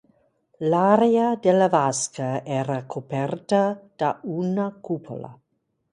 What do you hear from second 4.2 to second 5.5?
una cupola.